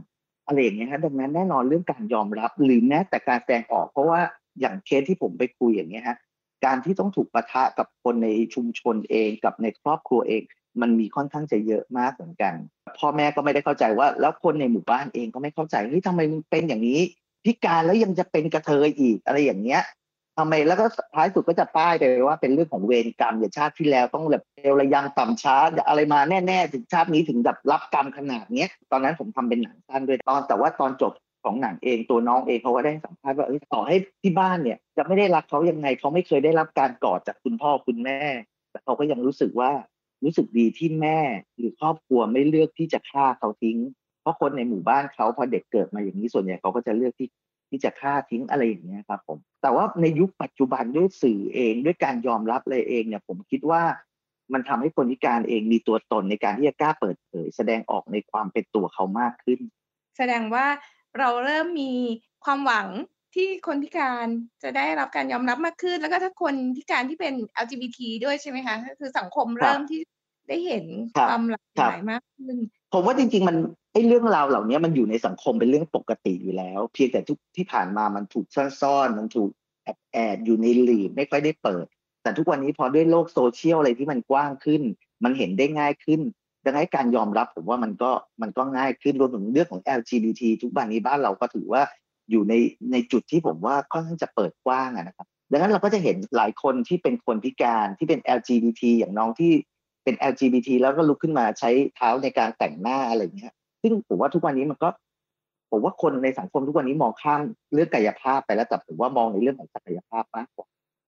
[0.48, 4.20] อะไรอย่างเงี้ยฮะดังนั้นแน่นอนเรื่องการยอมรับหรือแม้แต่การแสดงออก เพราะว่า
[4.60, 6.16] อย่างเคสที่ผมไปคุยอย่างเงี้ยฮะ
[6.64, 10.42] การที่ต้องถูกประทะกับคนในชุมชนเองกับในครอบครัวเอง
[10.80, 12.54] มันมีค่อนข้างจะเยอะมากเหมือนกัน
[12.98, 17.00] พ่อแม่ก็ไม่ได้เข้าใจว่า แล้วคนในหมู่บ้านเองก็ไม่เข้าใจเฮ้ยทำไมมึงเป็นอย่างนี้
[17.44, 19.82] พิการแล้วยังจะเป็นกระเทยอีกอะไรอย่างเงี้ย
[20.38, 25.56] ทำไมแล้วก็ท้ายสุดก็จะป้ายไปว่าเป็นเรื่องของเวรกรรมอย่างชาติที่แล้วต้องแบบเอวระยังต่ำช้า
[25.88, 31.12] อะไรมาแน่ๆถึงชาตินี้ถึงแบบรับกรรมขนาดเนี้ยตอนนั้นผมทำเป็นหนังสั้นด้วยตอนแต่ว่าตอนจบ
[31.44, 38.18] ของหนังเองตัวน้องเองเขาก็ได้สัมภาษณ์ว่าต่อให้ที่บ้านเนี่ยจะไม่ได้รักเขายังไงเขาไม่เคยได้รับการกอดจากคุณพ่อคุณแม่
[38.70, 39.70] แต่เขาก็ยังรู้สึกว่า
[40.24, 41.18] รู้สึกดีที่แม่
[41.58, 43.78] หรือครอบครัวไม่เลือกที่จะฆ่าเขาทิ้ง
[44.22, 47.28] เพราะคนในหมู่บ้านเขาพอเด็กเกิดมาอย่างนี้ส่วนใหญ่เขาก็จะเลือกที่
[47.70, 53.82] ที่จะฆ่าทิ้งอะไรอย่างเงี้ยครับผมแต่ว่าในยุคปัจจุบันด้วยสื่อเองด้วยการยอมรับเลยเองเนี่ยผมคิดว่า
[54.52, 59.60] มันทำให้คนพิการเองมีตัวตนในการที่จะกล้าเปิดเผยแสดงออกในความเป็นตัวเขามากขึ้น
[60.16, 60.66] แสดงว่า
[61.18, 61.92] เราเริ่มมี
[62.44, 62.88] ความหวัง
[63.34, 64.26] ที่คนพิการ
[64.62, 70.00] จะได้รับการยอมรับมากขึ้น แล้วก็ถ้าคนพิการที่เป็น LGBT ด้วยใช่ไหมคะคือสังคมเริ่มที่
[70.48, 70.84] ได้เห็น
[71.28, 72.56] ความหลากหลายมากขึ้น
[72.92, 73.56] ผมว่าจริง ๆ มัน
[73.92, 78.46] ไอ้เรื่องราวเหล่านี้มันอยู่ในสังคมเป็นเรื่องปกติอยู่แล้ว เพียงแต่ทุกที่ผ่านมามันถูก
[78.82, 79.50] ซ่อนๆมันถูก
[79.84, 81.86] แอบแอบอยู่ในหลีบไม่ค่อยได้เปิด
[82.22, 84.82] แต่ทุกวันนี้พอด้วยโลกโซเชียลอะไรที่มันกว้างขึ้น
[85.24, 86.20] มันเห็นได้ง่ายขึ้น
[86.64, 88.10] ดังนั้นการยอมรับผมว่ามันก็
[88.42, 91.82] มันก็ง่ายขึ้นรวมถึงเรื่องของ LGBT ทุกวันนี้บ้านเราก็ถือว่า
[92.30, 92.54] อยู่ใน
[92.92, 99.52] ในจุดที่ผมว่าค่อนข้างจะเปิดกว้างนะครับ ดังนั้นเราก็จะเห็นหลายคนที่เป็นคนพิการที่เป็น LGBT อย่างน้องที่
[100.04, 104.88] เป็น LGBT แล้วก็ลุกขึ้นมาใช้เท้าในการแต่งหน้าอะไรเงี้ย ซึ่งผมว่าทุกวันนี้มันก็
[105.70, 107.40] ผมว่าคนในสังคมทุกวันนี้มองข้าม
[107.74, 110.66] เรื่องกายภาพไปแล้วแต่ผมว่ามองในเรื่องของศักยภาพมากกว่า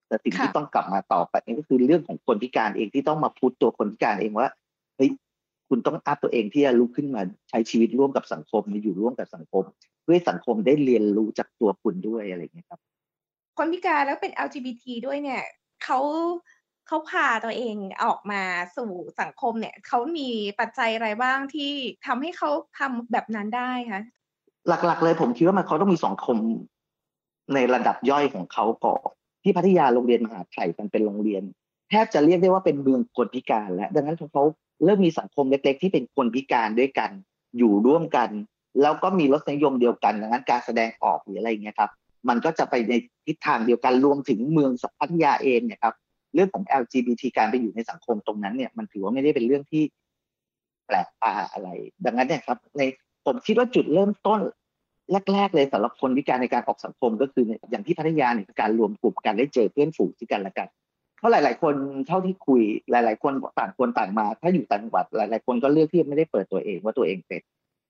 [0.08, 4.48] แต่สิ่งที่ต้องกลับมาต่อไปนี่ก็คือเรื่องของคนพิการเองที่ต้องมาพูดตัวคนพิการเองว่า
[4.96, 5.10] เฮ้ย
[5.68, 9.64] คุณต้องอัพตัวเองที่จะลุกขึ้นมาใช้ชีวิตร่วมกับสังคมอยู่ร่วมกับสังคม
[10.02, 12.80] เพื่อสังคมได้เรียนรู้จากตัวคุณด้วยอะไรอย่างเงี้ยครับ
[13.58, 15.42] คนพิการแล้วเป็น LGBT ด้วยเนี่ย
[15.84, 15.98] เขา
[16.92, 18.42] เขาพาตัวเองออกมา
[18.76, 20.28] สู่สังคมเนี่ยเขามี
[20.60, 21.72] ปัจจัยอะไรบ้างที่
[22.06, 24.02] ทำให้เขาทำแบบนั้นได้คะ
[24.68, 26.36] หลักๆ เลยผมคิดว่ามันเขาต้องมีสังคม
[27.54, 29.02] ในระดับย่อยของเขาก่อน
[29.42, 31.42] ที่พัทยาโรงเรียนมหาไทยมันเป็นโรงเรียน
[31.90, 34.44] แทบจะเรียกได้ว่าเป็นเมืองคนพิการแล้วดังนั้นเขา
[34.84, 37.10] เริ่มมีสังคมเล็ก ๆ ที่เป็นคนพิการด้วยกัน
[37.58, 38.28] อยู่ร่วมกัน
[38.82, 41.90] แล้วก็มีรสนิยมเดียวกันดังนั้นการแสดงออกหรืออะไรเงี้ยครับ
[42.28, 42.92] มันก็จะไปใน
[43.26, 45.94] ทิศทางเดียวกันรวมถึงเมืองพัทยาเองเนี่ยครับ
[46.34, 49.82] เรื่องของ LGBT การไปอยู่ในสังคมตรงนั้นเนี่ยมันถือว่าไม่ได้เป็นเรื่องที่
[50.86, 51.68] แปลกตาอะไร
[52.04, 52.82] ดังนั้นเนี่ยครับ ใน
[53.26, 54.40] ผมคิดว่าจุดเริ่มต้น
[55.32, 60.68] แรก ๆ เลยสำหรับคนพิการในการออกสังคมก็คือเนี่ยอย่างที่พัทยาเนี่ยการรวมกลุ่มกันได้เจอเพื่อนฝูงที่กันและกัน
[61.18, 61.74] เพราะหลาย ๆ คน
[62.06, 67.42] เท่าที่คุยหลาย ๆ คนต่างคนต่างมา ถ้าอยู่ต่างจังหวัดหลาย ๆ คนก็เลือกที่ไม่ได้เปิดตัวเองว่าตัวเองเป็น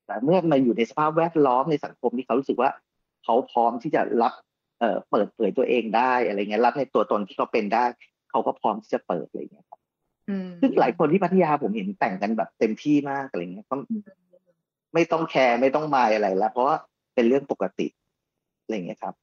[0.06, 2.70] แต่เมื่อมาอยู่ในสภาพแวดล้อมในสังคมที่เขารู้สึกว่า
[3.24, 4.32] เขาพร้อมที่จะรับ
[4.80, 7.84] เอ่อเปิดเผยตัวเองได้อะไรเงี้ยรับในตัวตนที่เขาเป็นได้
[8.30, 9.80] เขาก็พร้อมที่จะเปิดอะไรเงี้ยครับ
[10.28, 13.76] อืมซึ่งหลายคนที่พัทยาผมเห็นแต่งกันแบบเต็มที่มากอะไรเงี้ยก็
[14.94, 16.76] ไม่ต้องแคร์ไม่ต้องมายอะไรแล้วเพราะว่า
[17.14, 17.86] เป็นเรื่องปกติ
[18.62, 19.14] อะไรเงี้ยครับ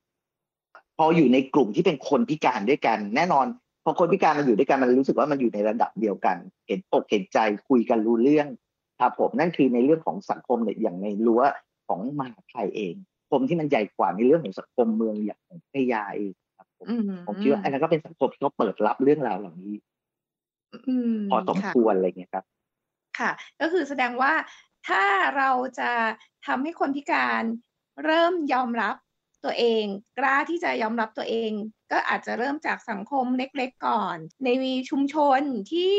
[0.97, 3.45] พออยู่ในกลุ่มที่เป็นคนพิการด้วยกัน แน่นอน
[3.83, 7.39] พอคนพิการมันอยู่ด้วยกันมันรู้สึกว่ามันอยู่ในระดับเดียวกัน เห็นอกเห็นใจ
[7.69, 8.47] คุยกันรู้เรื่อง
[8.99, 11.41] ครับผมนั่นคือในเรื่องของสังคมเนี่ยอย่างในรั้ว
[11.87, 12.93] ของมหาไทยเอง
[13.31, 16.46] ผมที่มันใหญ่กว่าในเรื่องของสังคมเมืองอย่างของพัทยาเองครับ
[16.79, 19.73] ผมอืมผมคิดว่าอันนั้นก็เป็นสังคมที่เขาเปิดรับเรื่องราวเหล่านี้
[20.71, 22.45] อืมพอสมค่ะควรอะไรเงี้ยครับ
[23.19, 24.33] ค่ะ ก็คือแสดงว่า
[24.87, 25.03] ถ้า
[25.37, 25.91] เราจะ
[26.45, 27.43] ทำให้คนพิการ
[28.03, 28.95] เริ่มยอมรับ
[29.43, 29.85] ตัวเอง
[30.19, 31.51] กล้าที่จะยอมรับตัวเอง
[31.91, 34.49] ก็อาจจะเริ่มจากสังคมเล็ก ๆ ก่อน ใน
[34.89, 35.95] ชุมชนที่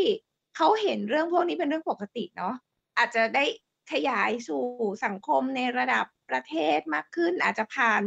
[0.56, 2.54] เขาเห็นเรื่องพวกนี้เป็นเรื่องปกติเนาะ
[2.98, 3.44] อาจจะได้
[3.92, 4.62] ขยายสู่
[5.04, 8.02] สังคมในระดับประเทศมากขึ้น อาจจะผ่าน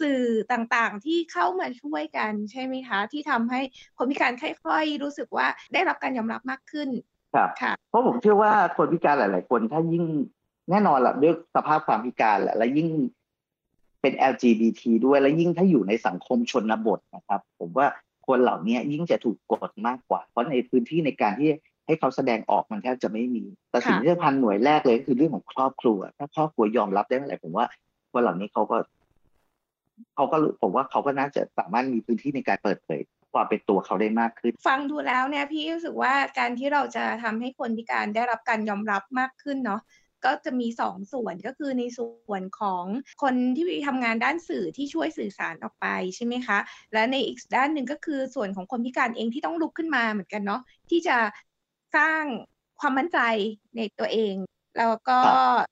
[0.00, 0.20] สื่อ
[0.52, 3.60] ต่างๆ ที่เข้ามาช่วยกันใช่ไหมคะ ที่ทำให้
[3.98, 6.88] คนพิการค่อยๆรู้สึกว่าได้รับการยอมรับมากขึ้น
[7.34, 10.04] ครับค่ะเพราะผมเชื่อว่าคนพิการหลาย ๆ คนถ้ายิ่ง
[10.70, 12.88] แน่นอนแหละด้วยสภาพความพิการแหละและยิ่ง
[14.00, 17.86] เป็น LGBT ด้วยและยิ่งถ้าอยู่ในสังคมชนบทนะครับ ผมว่า
[18.26, 21.50] คนเหล่านี้ยิ่งจะถูกกดมากกว่า เพราะในพื้นที่ในการที่
[21.86, 27.66] ให้เขาแสดงออกมันแทบจะไม่มี แต่สิ่งค่ะที่สำคัญหน่วยแรกเลยก็คือเรื่องของครอบครัว ถ้าครอบครัวยอมรับได้เมื่อไหร่ผมว่า
[28.12, 28.76] คนเหล่านี้เขาก็
[30.14, 33.00] เขาก็รู้ผมว่าเขาก็น่าจะสามารถมีพื้นที่ในการเปิดเผย
[33.34, 39.80] ความเป็นตัวเขาได้มากขึ้น ฟังดูแล้วเนี่ยพี่รู้สึกว่าการที่เราจะทำให้คนพิการได้รับการยอมรับมากขึ้นเนาะ
[40.24, 42.84] ก็จะมีสองส่วนก็คือในส่วนของ
[43.22, 46.58] คนที่ทำงานด้านสื่อที่ช่วยสื่อสารออกไปใช่ไหมคะ
[46.92, 51.16] และในอีกด้านหนึ่งก็คือส่วนของคนพิการเองที่ต้องลุกขึ้นมาเหมือนกันเนาะที่จะ
[51.96, 52.22] สร้าง
[52.80, 53.18] ความมั่นใจ
[53.76, 54.34] ในตัวเอง
[54.78, 55.66] แล้วก็ครับ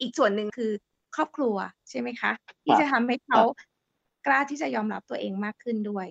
[0.00, 0.72] อีกส่วนหนึ่งคือ
[1.16, 1.56] ครอบครัว
[1.90, 2.32] ใช่ไหมคะ
[2.64, 3.40] ที่จะทำให้เขา
[4.26, 6.06] กล้าที่จะยอมรับตัวเองมากขึ้นด้วย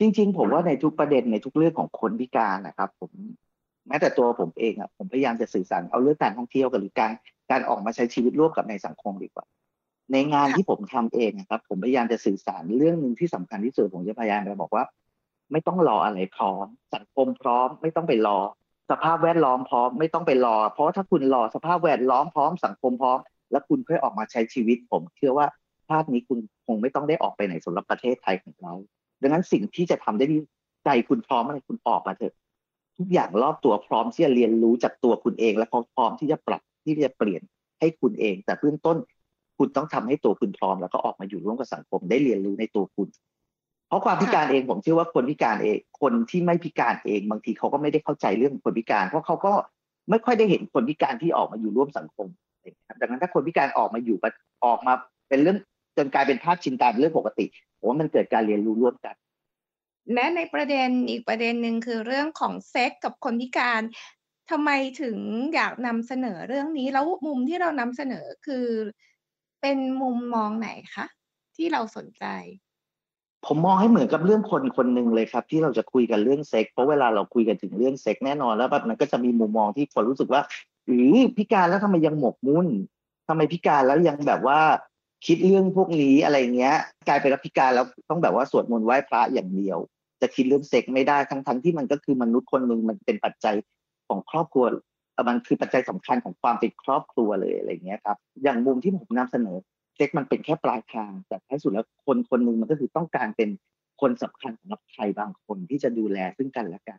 [0.00, 3.12] จริง ๆ ผมว่าในทุกประเด็นในทุกเรื่องของคนพิการนะครับ ผม
[3.88, 7.12] แม้แต่ตัวผมเองอะผมพยายามจะสื่อสารเอาเรื่องการท่องเที่ยวกับหรือการ
[7.50, 9.44] การออกมาใช้ชีวิตร่วมกับในสังคมดีกว่า
[10.12, 14.84] ในงานค่ะที่ผมทำเองนะครับ ผมพยายามจะสื่อสารเรื่องหนึ่งที่สำคัญที่สุดผมจะพยายามจะบอกว่า
[15.52, 18.38] ไม่ต้องรออะไรพร้อม สังคมพร้อม ไม่ต้องไปรอ
[18.90, 23.18] สภาพแวดล้อมพร้อม ไม่ต้องไปรอ เพราะว่าถ้าคุณรอสภาพแวดล้อมพร้อมสังคมพร้อม
[23.52, 25.46] แล้วคุณค่อยออกมาใช้ชีวิต ผมเชื่อว่า
[25.88, 28.74] ชาตินี้คุณคงไม่ต้องได้ออกไปไหนสำหรับประเทศไทยของเรา
[29.22, 30.36] ดังนั้นสิ่งที่จะทำได้ดี
[30.84, 32.34] ใจคุณพร้อมอะไรคุณออกมาเถอะ
[32.98, 37.42] ทุกอย่างรอบตัวพร้อมที่จะเรียนรู้จากตัวคุณเอง และเขาพร้อมที่จะปรับที่จะเปลี่ยน
[37.80, 38.96] ให้คุณเอง แต่เบื้องต้น
[39.58, 43.08] คุณต้องทำให้ตัวคุณพร้อม แล้วก็ออกมาอยู่ร่วมกับสังคมได้เรียนรู้ในตัวคุณ
[43.88, 49.52] เพราะความพิการเองผมเชื่อว่าคนพิการเอง คนที่ไม่พิการเอง บางทีเขาก็ไม่ได้เข้าใจเรื่องคนพิการ เพราะเขาก็
[50.10, 52.26] ไม่ค่อยได้เห็นคนพิการที่ออกมาอยู่ร่วมสังคม
[52.64, 54.16] นะครับดังนั้นถ้าคนพิการออกมาอยู่
[54.64, 54.94] ออกมา
[55.28, 55.56] เป็นเรื่อง
[55.96, 57.46] จนกลายเป็นภาพชินตาเป็นเรื่องปกติ
[57.78, 59.14] ผมว่ามันเกิดการเรียนรู้ร่วมกัน
[60.14, 63.82] และในประเด็นอีกประเด็นหนึ่งคือเรื่องของเซ็กกับคนพิการ
[64.50, 64.70] ทำไม
[65.02, 65.18] ถึง
[65.54, 68.66] อยากนำเสนอเรื่องนี้ แล้วมุมที่เรานำเสนอคือ
[69.60, 71.06] เป็นมุมมองไหนคะ
[71.56, 72.24] ที่เราสนใจ
[73.46, 80.42] ผมมองให้เหมือนกับเรื่องคนคนหนึ่งเลยครับ ที่เราจะคุยกันเรื่องเซ็กเพราะเวลาเราคุยกันถึงเรื่องเซ็กแน่นอนแล้วแบบมันก็จะมีมุมมองที่คนรู้สึกว่า
[80.86, 82.68] หรือพิการแล้วทำไมยังหมกมุ่น
[83.28, 84.60] ทำไมพิการแล้วยังแบบว่า
[85.26, 86.76] คิดเรื่องพวกนี้อะไรเงี้ย
[87.08, 89.78] กลายเป็นว่าพิการแล้วต้องแบบว่าสวดมนต์ไหว้พระอย่างเดียว
[90.22, 93.56] จะคิดเรื่องเซ็กไม่ได้ทั้งทั้งที่มันก็คือมนุษย์คนหนึ่งมันเป็นปัจจัย
[94.08, 94.64] ของครอบครัว
[95.28, 99.56] มันคือปัจจัยสำคัญของความเป็นครอบครัวเลยอะไรเงี้ยครับ อย่างมุมที่ผมนำเสนอ
[99.96, 103.50] เซ็กมันเป็นแค่ปลายทาง แต่ท้ายสุดแล้วคนคนหนึ่งมันก็คือต้องการเป็น
[104.00, 106.98] คนสำคัญสำหรับใครบางคนที่จะดูแลซึ่งกันและกัน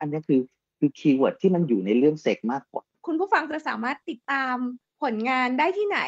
[0.00, 0.40] อันนี้คือ
[0.78, 4.56] คือ keyword ที่มันอยู่ในเรื่องเซ็กมากกว่า คุณผู้ฟังจะสามารถติดตาม
[5.02, 6.00] ผลงานได้ที่ไหน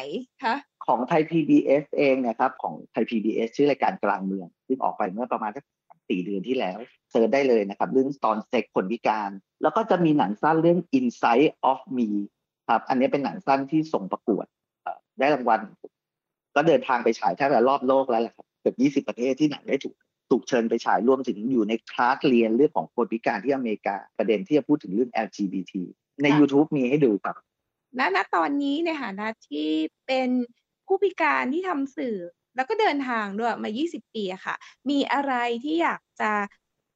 [0.43, 0.55] คะ
[0.87, 5.63] ของไทย PBS เองนะครับของไทย PBS ชื่อรายการกลางเมืองซึ่งออกไปเมื่อประมาณสัก
[6.09, 6.77] สี่เดือนที่แล้ว
[7.11, 12.09] search ได้เลยนะครับ เรื่องตอนเซ็กคนพิการ แล้วก็จะมีหนังสั้นเรื่อง Inside of Me
[12.69, 14.45] ครับอันนี้เป็นหนังสั้นที่ส่งประกวด
[15.19, 15.59] ได้รางวัล
[16.55, 19.95] ก็เดินทางไปฉายแทบจะรอบโลกแล้วแหละครับเกือบ20ประเทศที่หนังได้ถูก
[20.29, 25.73] ถูกเชิญไปฉายรวมถึงอยู่ในคลาสเรียนเรื่องของคนพิการที่อเมริกาประเด็นที่จะพูดถึงเรื่อง LGBT
[26.23, 27.35] ใน YouTube มีให้ดูครับ
[27.99, 29.69] ณณตอนนี้ในฐานะที่
[30.07, 30.29] เป็น
[30.85, 32.17] ผู้พิการที่ทำสื่อ
[32.55, 34.55] แล้วก็เดินทางด้วยมา 20 ปีอะค่ะ
[34.89, 36.31] มีอะไรที่อยากจะ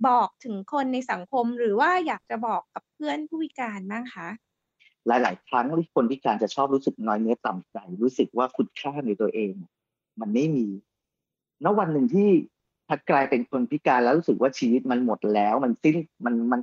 [0.08, 4.28] บอกถึงคนในสังคมหรือว่าอยากจะบอกกับเพื่อนผู้พิการบ้างคะ
[5.08, 9.54] หลาย ๆ ครั้งที่คนพิการจะชอบรู้สึกน้อยเนื้อต่ำใจ รู้สึกว่าคุณค่าในตัวเอง
[10.20, 10.68] มันไม่มี
[11.64, 12.30] ณวันหนึ่งที่
[12.88, 16.62] พัดกลายเป็นคนพิการแล้วรู้สึกว่าชีวิตมันหมดแล้ว มันสิ้นมันมัน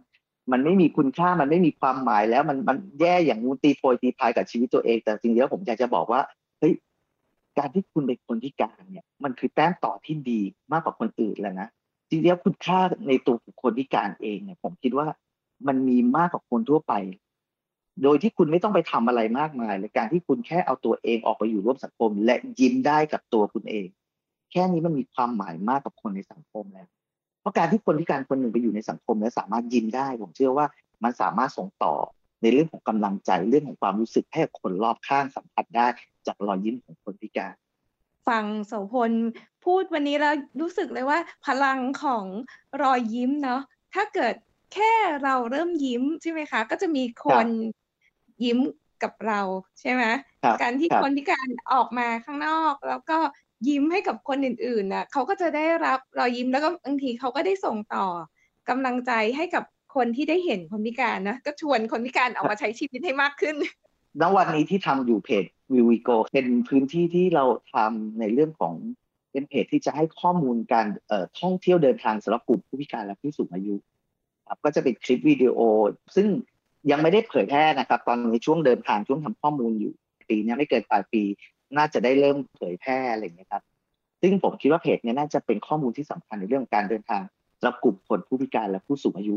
[0.51, 6.21] มันไม่มีคุณค่ามันไม่มีความหมายแล้วมันมันแย่อย่างงูตีโพยตีพายกับชีวิตตัวเอง แต่จริงๆแล้วผมอยากจะบอกว่า
[6.59, 6.73] เฮ้ย
[7.59, 10.41] การที่คุณเป็นคนพิการเนี่ย มันคือแต้มต่อที่ดี
[10.73, 11.69] มากกว่าคนอื่นแล้วนะ
[12.09, 12.79] จริงๆแล้วคุณค่า
[13.09, 15.07] ในตัวคนพิการเองเนี่ย ผมคิดว่า
[15.67, 16.95] มันมีมากกว่าคนทั่วไป
[18.03, 23.87] โดยที่คุณไม่ต้องไปทำอะไรมากมายเลยการที่คุณแค่เอาตัวเองออกไปอยู่ร่วมสังคม และยิ้มได้กับตัวคุณเอง
[24.53, 26.89] แค่นี้มันมีความหมายมากกับคนในสังคมแล้ว
[27.43, 30.67] เพราะการที่คนพิการคนหนึ่งไปอยู่ในสังคม และสามารถยิ้มได้ ผมเชื่อว่า
[31.05, 31.95] มันสามารถส่งต่อ
[32.43, 35.87] ในเรื่องของกำลังใจเรื่องของความรู้สึกให้กับคนรอบข้างสัมผัสได้
[36.27, 37.55] จากรอยยิ้มของคนพิการ
[38.29, 39.13] ฟังโสพล
[39.65, 42.25] พูดวันนี้แล้วรู้สึกเลยว่า พลังของ
[42.83, 43.63] รอยยิ้มเนาะ
[43.95, 44.35] ถ้าเกิด
[44.75, 44.93] แค่
[45.25, 47.49] เราเริ่มยิ้มใช่ไหมคะ ก็จะมีคน
[48.45, 48.59] ยิ้ม
[49.03, 49.41] กับเรา
[49.81, 50.05] ใช่ไหม
[50.43, 53.19] ครับการที่ครับคนพิการออกมาข้างนอก แล้วก็
[53.69, 58.05] ยิ้มให้กับคนอื่นๆน่ะเขาก็จะได้รับรอยยิ้มแล้วก็บางทีเขาก็ได้ส่งต่อ
[58.69, 63.57] กำลังใจให้กับคนที่ได้เห็นคนพิการนะก็ชวนคนพิการออกมาใช้ชีวิตให้มากขึ้น
[64.21, 68.75] ณวันนี้ที่ทำอยู่เพจวิวิโกเป็นพื้นที่ที่เราทำในเรื่องของ
[69.33, 73.75] เป็นเพจที่จะให้ข้อมูลการเอ่อท่องเที่ยวเดินทางสำหรับกลุ่มผู้พิการและผู้สูงอายุ
[74.49, 75.59] ครับก็จะเป็นคลิปวิดีโอ
[76.17, 76.27] ซึ่ง
[76.91, 79.93] ยังไม่ได้เผยแพร่นะครับ ตอนนี้ช่วงเดินทางช่วงทำข้อมูลอยู่
[80.29, 81.23] ปีนี้ไม่เกินปลายปี
[81.77, 83.63] น่าจะได้เริ่มเผยแพร่อะไรอย่างเงี้ยครับ
[84.21, 87.23] ซึ่งผมคิดว่าเพจเนี้ยน่าจะเป็นข้อมูลที่สำคัญในเรื่องของการเดินทาง
[87.59, 89.37] สำหรับกลุ่มคนผู้พิการและผู้สูงอายุ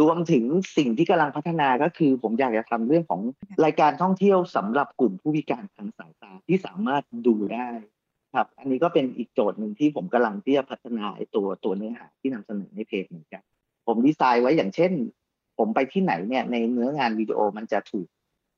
[0.00, 0.44] รวมถึง
[0.76, 3.20] สิ่งที่กำลังพัฒนาก็คือ ผมอยากจะทำเรื่องของ
[3.64, 7.68] รายการท่องเที่ยวสำหรับกลุ่มผู้พิการทางสายตาที่สามารถดูได้
[8.34, 13.42] ครับ อันนี้ก็เป็นอีกโจทย์หนึ่งที่ผมกำลังที่จะพัฒนาตัวตัวเนื้อหาที่นำเสนอในเพจเหมือนกัน
[13.86, 14.92] ผมดีไซน์ไว้อย่างเช่น
[15.58, 18.06] ผมไปที่ไหนเนี่ยในเนื้องานวิดีโอมันจะถูก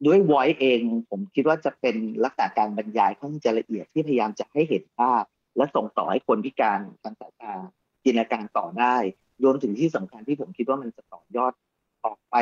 [0.04, 0.80] ด้วย voice เอง
[1.10, 5.22] ผมคิดว่าจะเป็นลักษณะการบรรยายค่อนข้างจะละเอียดที่พยายามจะให้เห็นภาพ
[5.56, 7.54] และส่งต่อให้คนพิการทางสายตา
[8.04, 8.96] จินตนาการต่อได้
[9.44, 11.52] รวมถึงที่สำคัญที่ผมคิดว่ามันจะต่อยอด
[12.04, 12.36] ออกไป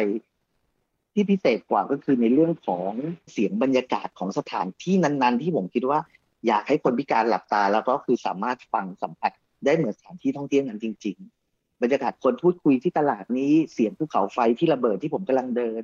[1.12, 2.90] ที่พิเศษกว่าก็คือในเรื่องของ
[3.32, 6.00] เสียงบรรยากาศของสถานที่นั้นๆ ที่ผมคิดว่า
[6.46, 9.32] อยากให้คนพิการหลับตา แล้วก็คือสามารถฟังสัมผัส
[9.64, 11.16] ได้เหมือนสถานที่ท่องเที่ยวนั้นจริง
[11.48, 15.82] ๆ บรรยากาศคนพูดคุยที่ตลาดนี้เสียงภูเขาไฟที่ระเบิดที่ผมกำลังเดิน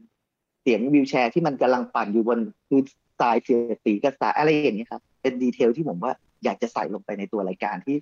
[0.60, 2.80] เสียงวิวแชร์ที่มันกำลังปั่นอยู่บนคือ
[3.20, 6.12] สายเสียสีกระสายอะไรอย่างนี้ยครับเป็นดีเทลที่ผมว่า
[6.44, 7.96] อยากจะใส่ลงไปในตัวรายการที่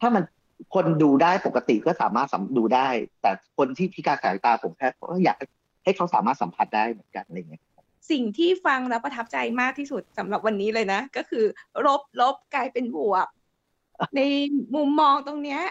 [0.00, 0.24] ถ้ามัน
[0.74, 2.88] คนดูได้ปกติก็สามารถสดูได้
[3.22, 5.36] แต่คนที่พิการสายตาผมแค่ก็อยาก
[5.84, 7.62] ให้เขาสามารถสัมผัสได้เหมือนกันอะไรอย่างเงี้ย
[8.10, 11.44] สิ่งที่ฟังแล้วประทับใจมากที่สุดสำหรับวันนี้เลยนะ ก็คือ
[11.86, 13.26] ลบลบกลายเป็นบวก
[14.16, 14.20] ใน
[14.74, 15.62] มุมมองตรงเนี้ย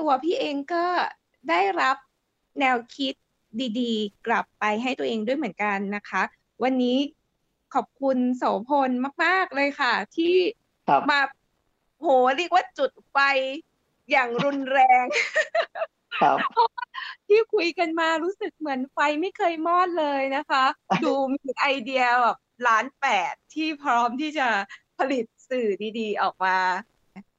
[0.02, 0.84] ัวพี่เองก็
[1.50, 1.96] ได้รับ
[2.60, 3.14] แนวคิด
[3.80, 6.22] ดีๆ กลับไปให้ตัวเองด้วยเหมือนกันนะคะ
[6.62, 6.98] วันนี้
[7.74, 8.90] ขอบคุณโสพล
[9.24, 10.34] มาก ๆ เลยค่ะ ที่
[10.88, 11.20] ครับมา
[12.00, 13.18] โหเรียกว่าจุดไฟ
[14.10, 15.04] อย่างรุนแรง
[16.20, 16.38] ครับ
[17.28, 20.64] ที่คุยกันมารู้สึกเหมือนไฟไม่เคยมอดเลยนะคะ
[21.04, 24.48] ดูมีไอเดียแบบล้านแปดที่พร้อมที่จะ
[24.98, 26.56] ผลิตสื่อดีๆ ออกมา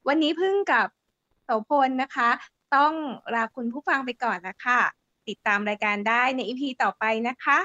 [0.08, 0.88] วันนี้พึ่งกับ
[1.44, 2.30] โสพลนะคะ
[2.76, 2.92] ต้อง
[3.34, 4.80] ลาคุณผู้ฟังไปก่อนนะคะ
[5.28, 7.58] ติดตามรายการได้ในอีพีต่อไปนะคะ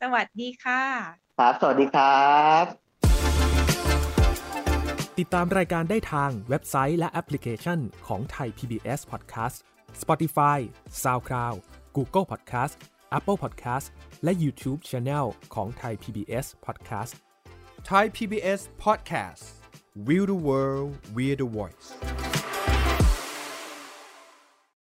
[0.00, 0.82] สวัสดีค่ะ
[1.38, 2.28] ครับ สวัสดีครั
[2.62, 2.64] บ
[5.18, 9.56] ติดตามรายการได้ทางเว็บไซต์และแอปพลิเคชันของไทย PBS Podcast
[10.02, 10.58] Spotify
[11.02, 11.58] SoundCloud
[11.96, 12.74] Google Podcast
[13.18, 13.86] Apple Podcast
[14.24, 17.12] และ YouTube Channel ของไทย PBS Podcast
[17.90, 19.44] Thai PBS Podcast
[20.06, 21.86] We the World We the Voice